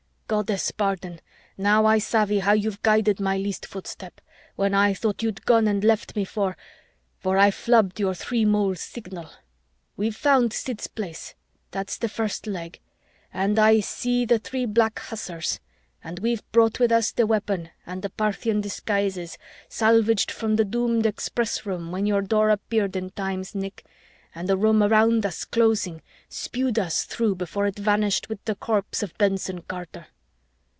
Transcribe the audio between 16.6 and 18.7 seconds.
with us the weapon and the Parthian